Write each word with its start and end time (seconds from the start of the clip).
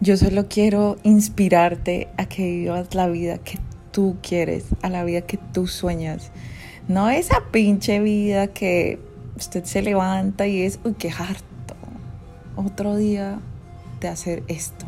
Yo 0.00 0.16
solo 0.16 0.48
quiero 0.48 0.96
inspirarte 1.02 2.08
a 2.16 2.26
que 2.26 2.44
vivas 2.44 2.94
la 2.94 3.08
vida 3.08 3.38
que 3.38 3.58
tú 3.90 4.16
quieres, 4.22 4.66
a 4.82 4.90
la 4.90 5.04
vida 5.04 5.22
que 5.22 5.38
tú 5.38 5.66
sueñas. 5.66 6.30
No 6.88 7.08
esa 7.08 7.44
pinche 7.50 8.00
vida 8.00 8.48
que 8.48 8.98
usted 9.36 9.64
se 9.64 9.82
levanta 9.82 10.46
y 10.46 10.62
es, 10.62 10.80
uy, 10.84 10.94
qué 10.94 11.10
harto. 11.10 11.74
Otro 12.56 12.96
día 12.96 13.38
de 14.00 14.08
hacer 14.08 14.42
esto. 14.48 14.84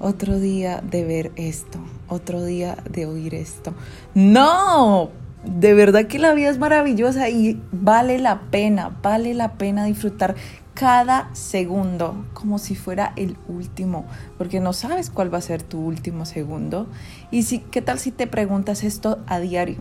Otro 0.00 0.38
día 0.38 0.82
de 0.82 1.04
ver 1.04 1.32
esto. 1.36 1.78
Otro 2.08 2.44
día 2.44 2.76
de 2.90 3.06
oír 3.06 3.34
esto. 3.34 3.72
No, 4.14 5.10
de 5.44 5.74
verdad 5.74 6.06
que 6.06 6.18
la 6.18 6.34
vida 6.34 6.50
es 6.50 6.58
maravillosa 6.58 7.28
y 7.30 7.60
vale 7.72 8.18
la 8.18 8.40
pena, 8.50 8.96
vale 9.02 9.34
la 9.34 9.54
pena 9.54 9.84
disfrutar 9.84 10.34
cada 10.78 11.28
segundo 11.34 12.24
como 12.34 12.60
si 12.60 12.76
fuera 12.76 13.12
el 13.16 13.36
último, 13.48 14.04
porque 14.36 14.60
no 14.60 14.72
sabes 14.72 15.10
cuál 15.10 15.34
va 15.34 15.38
a 15.38 15.40
ser 15.40 15.60
tu 15.60 15.80
último 15.80 16.24
segundo. 16.24 16.86
Y 17.32 17.42
si, 17.42 17.58
¿qué 17.58 17.82
tal 17.82 17.98
si 17.98 18.12
te 18.12 18.28
preguntas 18.28 18.84
esto 18.84 19.18
a 19.26 19.40
diario? 19.40 19.78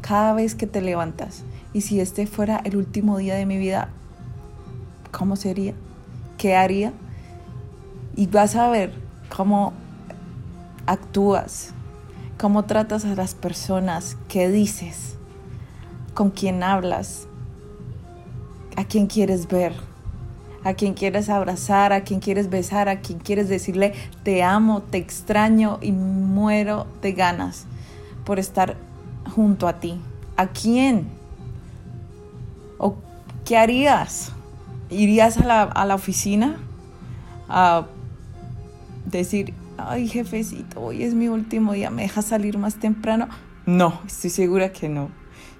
Cada 0.00 0.32
vez 0.32 0.54
que 0.54 0.66
te 0.66 0.80
levantas. 0.80 1.44
Y 1.74 1.82
si 1.82 2.00
este 2.00 2.26
fuera 2.26 2.62
el 2.64 2.76
último 2.76 3.18
día 3.18 3.34
de 3.34 3.44
mi 3.44 3.58
vida, 3.58 3.90
¿cómo 5.12 5.36
sería? 5.36 5.74
¿Qué 6.38 6.56
haría? 6.56 6.94
Y 8.16 8.26
vas 8.26 8.56
a 8.56 8.70
ver 8.70 8.94
cómo 9.36 9.74
actúas, 10.86 11.74
cómo 12.38 12.64
tratas 12.64 13.04
a 13.04 13.14
las 13.16 13.34
personas, 13.34 14.16
qué 14.28 14.48
dices, 14.48 15.16
con 16.14 16.30
quién 16.30 16.62
hablas, 16.62 17.28
a 18.76 18.84
quién 18.86 19.08
quieres 19.08 19.46
ver, 19.48 19.74
a 20.66 20.74
quién 20.74 20.94
quieres 20.94 21.28
abrazar, 21.28 21.92
a 21.92 22.02
quién 22.02 22.18
quieres 22.18 22.50
besar, 22.50 22.88
a 22.88 23.00
quién 23.00 23.20
quieres 23.20 23.48
decirle 23.48 23.94
te 24.24 24.42
amo, 24.42 24.82
te 24.82 24.98
extraño 24.98 25.78
y 25.80 25.92
muero 25.92 26.88
de 27.02 27.12
ganas 27.12 27.66
por 28.24 28.40
estar 28.40 28.76
junto 29.32 29.68
a 29.68 29.74
ti. 29.74 30.00
¿A 30.36 30.48
quién? 30.48 31.06
¿O 32.78 32.96
qué 33.44 33.56
harías? 33.56 34.32
¿Irías 34.90 35.38
a 35.38 35.44
la, 35.44 35.62
a 35.62 35.84
la 35.86 35.94
oficina 35.94 36.56
a 37.48 37.86
decir, 39.04 39.54
ay 39.78 40.08
jefecito, 40.08 40.80
hoy 40.80 41.04
es 41.04 41.14
mi 41.14 41.28
último 41.28 41.74
día, 41.74 41.90
¿me 41.90 42.02
dejas 42.02 42.24
salir 42.24 42.58
más 42.58 42.74
temprano? 42.74 43.28
No, 43.66 44.00
estoy 44.04 44.30
segura 44.30 44.72
que 44.72 44.88
no. 44.88 45.10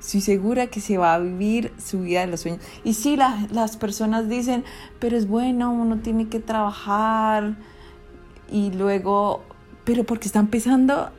Estoy 0.00 0.20
segura 0.20 0.68
que 0.68 0.80
se 0.80 0.98
va 0.98 1.14
a 1.14 1.18
vivir 1.18 1.72
su 1.78 2.00
vida 2.00 2.20
de 2.20 2.28
los 2.28 2.40
sueños. 2.40 2.60
Y 2.84 2.94
sí, 2.94 3.16
las 3.16 3.76
personas 3.76 4.28
dicen, 4.28 4.64
pero 4.98 5.16
es 5.16 5.26
bueno, 5.26 5.72
uno 5.72 5.98
tiene 5.98 6.28
que 6.28 6.40
trabajar 6.40 7.56
y 8.50 8.70
luego, 8.72 9.42
pero 9.84 10.04
porque 10.04 10.28
están 10.28 10.46
pensando, 10.48 11.10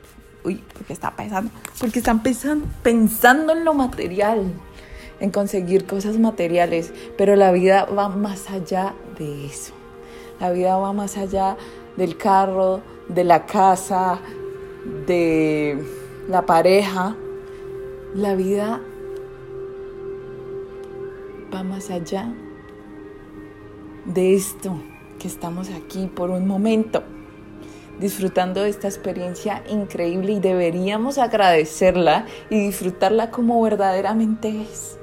uy, 0.44 0.62
porque 0.72 0.92
está 0.92 1.14
pensando, 1.14 1.50
porque 1.78 1.98
están 1.98 2.22
pensando, 2.22 2.66
pensando 2.82 3.52
en 3.52 3.64
lo 3.64 3.74
material, 3.74 4.52
en 5.20 5.30
conseguir 5.30 5.84
cosas 5.84 6.18
materiales, 6.18 6.92
pero 7.16 7.36
la 7.36 7.52
vida 7.52 7.84
va 7.84 8.08
más 8.08 8.48
allá 8.50 8.94
de 9.18 9.46
eso. 9.46 9.74
La 10.40 10.50
vida 10.50 10.76
va 10.76 10.92
más 10.92 11.16
allá 11.16 11.56
del 11.96 12.16
carro, 12.16 12.80
de 13.08 13.24
la 13.24 13.44
casa, 13.44 14.20
de 15.06 15.84
la 16.28 16.46
pareja. 16.46 17.16
La 18.14 18.34
vida 18.34 18.80
va 21.54 21.62
más 21.62 21.90
allá 21.90 22.32
de 24.06 24.34
esto 24.34 24.80
que 25.18 25.28
estamos 25.28 25.68
aquí 25.70 26.06
por 26.06 26.30
un 26.30 26.46
momento 26.46 27.02
disfrutando 28.00 28.62
de 28.62 28.70
esta 28.70 28.88
experiencia 28.88 29.62
increíble 29.68 30.32
y 30.32 30.40
deberíamos 30.40 31.18
agradecerla 31.18 32.26
y 32.48 32.58
disfrutarla 32.60 33.30
como 33.30 33.60
verdaderamente 33.60 34.62
es 34.62 34.98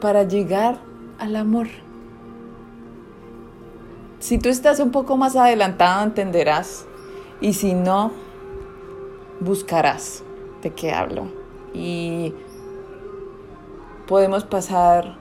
para 0.00 0.24
llegar 0.24 0.78
al 1.18 1.36
amor. 1.36 1.68
Si 4.18 4.38
tú 4.38 4.48
estás 4.48 4.80
un 4.80 4.92
poco 4.92 5.16
más 5.16 5.36
adelantado, 5.36 6.04
entenderás. 6.04 6.86
Y 7.40 7.54
si 7.54 7.74
no, 7.74 8.12
buscarás 9.44 10.22
de 10.62 10.70
qué 10.70 10.92
hablo. 10.92 11.28
Y 11.74 12.34
podemos 14.06 14.44
pasar 14.44 15.16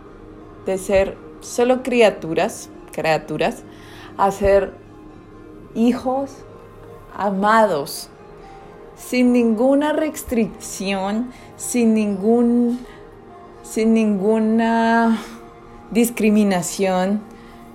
de 0.65 0.77
ser 0.77 1.17
solo 1.39 1.83
criaturas, 1.83 2.69
criaturas, 2.91 3.63
a 4.17 4.31
ser 4.31 4.73
hijos 5.75 6.31
amados, 7.15 8.09
sin 8.95 9.33
ninguna 9.33 9.93
restricción, 9.93 11.31
sin 11.57 11.93
ningún 11.93 12.79
sin 13.63 13.93
ninguna 13.93 15.17
discriminación, 15.91 17.21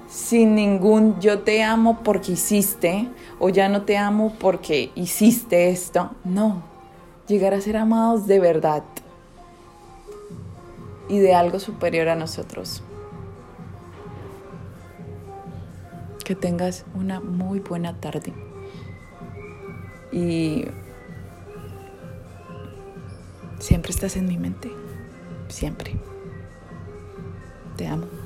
sin 0.09 0.55
ningún 0.55 1.21
yo 1.21 1.41
te 1.41 1.63
amo 1.63 2.01
porque 2.03 2.33
hiciste 2.33 3.09
o 3.39 3.49
ya 3.49 3.69
no 3.69 3.83
te 3.83 3.97
amo 3.97 4.35
porque 4.39 4.91
hiciste 4.95 5.71
esto. 5.71 6.11
No, 6.25 6.63
llegar 7.27 7.55
a 7.55 7.61
ser 7.61 7.77
amados 7.77 8.27
de 8.27 8.41
verdad 8.41 8.83
y 11.09 11.19
de 11.19 11.35
algo 11.35 11.59
superior 11.59 12.09
a 12.09 12.17
nosotros. 12.17 12.83
Que 16.25 16.35
tengas 16.35 16.85
una 16.95 17.21
muy 17.21 17.61
buena 17.61 18.01
tarde. 18.01 18.33
Y 20.11 20.65
siempre 23.61 23.93
estás 23.93 24.17
en 24.17 24.27
mi 24.27 24.37
mente. 24.37 24.73
Siempre. 25.49 25.95
Te 27.77 27.87
amo. 27.87 28.26